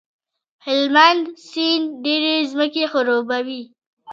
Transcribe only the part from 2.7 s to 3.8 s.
خړوبوي.